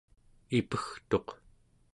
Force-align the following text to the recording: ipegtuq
ipegtuq 0.57 1.27